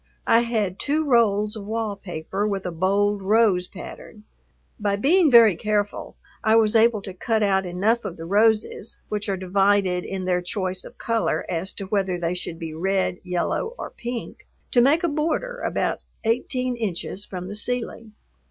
[0.25, 4.23] I had two rolls of wall paper with a bold rose pattern.
[4.79, 9.29] By being very careful I was able to cut out enough of the roses, which
[9.29, 13.75] are divided in their choice of color as to whether they should be red, yellow,
[13.77, 18.13] or pink, to make a border about eighteen inches from the ceiling.